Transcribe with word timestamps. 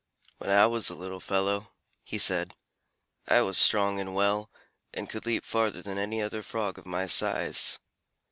"When 0.39 0.49
I 0.49 0.65
was 0.65 0.89
a 0.89 0.95
little 0.95 1.19
fellow," 1.19 1.73
he 2.03 2.17
said, 2.17 2.55
"I 3.27 3.41
was 3.41 3.55
strong 3.59 3.99
and 3.99 4.15
well, 4.15 4.49
and 4.95 5.07
could 5.07 5.27
leap 5.27 5.45
farther 5.45 5.83
than 5.83 5.99
any 5.99 6.23
other 6.23 6.41
Frog 6.41 6.79
of 6.79 6.87
my 6.87 7.05
size. 7.05 7.77